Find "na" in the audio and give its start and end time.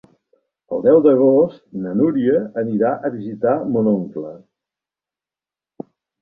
1.83-1.91